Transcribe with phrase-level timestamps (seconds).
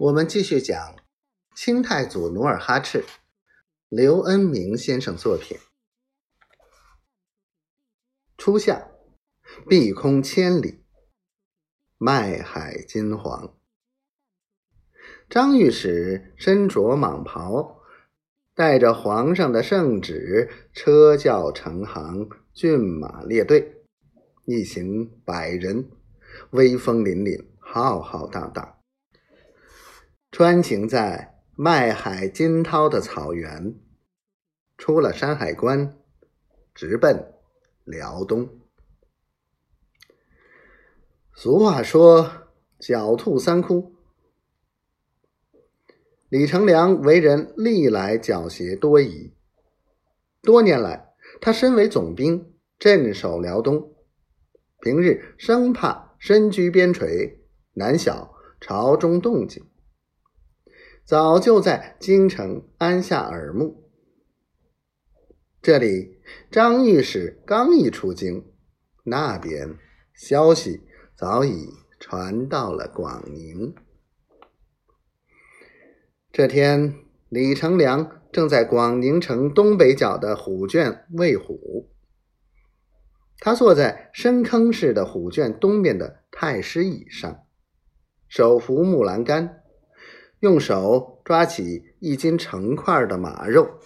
[0.00, 0.96] 我们继续讲
[1.54, 3.04] 清太祖努尔哈赤，
[3.90, 5.58] 刘恩明先生作品。
[8.38, 8.88] 初夏，
[9.68, 10.82] 碧空千里，
[11.98, 13.54] 麦海金黄。
[15.28, 17.82] 张御史身着蟒袍，
[18.54, 23.84] 带着皇上的圣旨，车轿成行，骏马列队，
[24.46, 25.90] 一行百人，
[26.52, 28.79] 威风凛凛，浩浩荡荡。
[30.42, 33.74] 穿行在麦海金涛的草原，
[34.78, 35.98] 出了山海关，
[36.74, 37.34] 直奔
[37.84, 38.48] 辽东。
[41.34, 42.48] 俗话说
[42.80, 43.94] “狡兔三窟”，
[46.30, 49.34] 李成梁为人历来狡黠多疑。
[50.40, 53.94] 多年来，他身为总兵，镇守辽东，
[54.80, 57.36] 平日生怕身居边陲，
[57.74, 59.69] 难晓朝中动静。
[61.10, 63.90] 早就在京城安下耳目。
[65.60, 66.20] 这里
[66.52, 68.44] 张御史刚一出京，
[69.02, 69.76] 那边
[70.14, 70.82] 消息
[71.16, 73.74] 早已传到了广宁。
[76.30, 76.94] 这天，
[77.28, 81.90] 李成梁正在广宁城东北角的虎圈喂虎。
[83.38, 87.44] 他坐在深坑式的虎圈东边的太师椅上，
[88.28, 89.56] 手扶木栏杆。
[90.40, 93.78] 用手抓起一斤成块的马肉，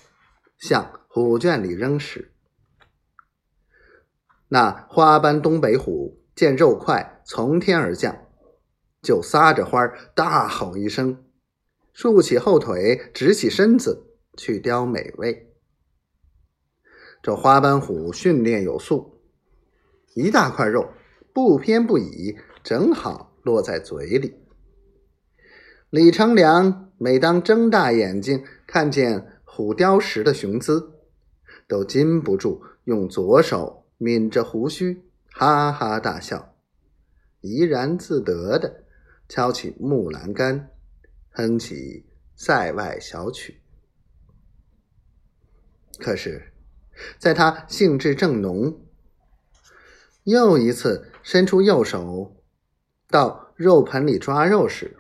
[0.57, 2.33] 向虎圈里扔时，
[4.47, 8.29] 那花斑东北虎见肉块从天而降，
[9.03, 11.25] 就撒着欢儿大吼一声，
[11.93, 15.53] 竖起后腿，直起身子去叼美味。
[17.21, 19.21] 这花斑虎训练有素，
[20.15, 20.89] 一大块肉
[21.33, 24.44] 不偏不倚，正好落在嘴里。
[25.95, 30.91] 李成梁每当睁大眼睛看见虎雕时的雄姿，
[31.69, 36.57] 都禁不住用左手抿着胡须，哈哈大笑，
[37.43, 38.83] 怡然自得的
[39.29, 40.69] 敲起木栏杆，
[41.31, 42.05] 哼起
[42.35, 43.61] 塞外小曲。
[46.01, 46.53] 可是，
[47.21, 48.81] 在他兴致正浓，
[50.25, 52.35] 又一次伸出右手
[53.09, 54.97] 到肉盆里抓肉时，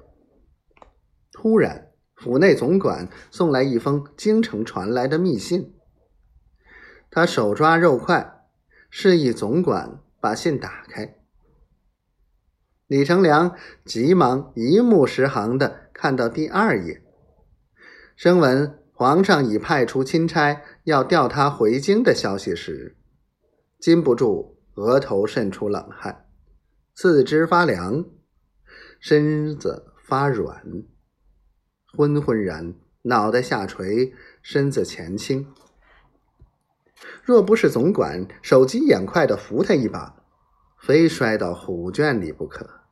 [1.36, 5.74] 突然，府内总管送来一封京城传来的密信。
[7.10, 8.44] 他手抓肉块，
[8.88, 11.18] 示意总管把信打开。
[12.86, 17.02] 李成梁急忙一目十行的看到第二页，
[18.14, 22.96] 声闻皇上已派出钦差要调他回京的消息时，
[23.80, 26.26] 禁不住额头渗出冷汗，
[26.94, 28.04] 四肢发凉，
[29.00, 30.84] 身子发软。
[31.96, 34.12] 昏昏然，脑袋下垂，
[34.42, 35.46] 身子前倾。
[37.22, 40.16] 若不是总管手疾眼快的扶他一把，
[40.78, 42.83] 非摔到虎圈里不可。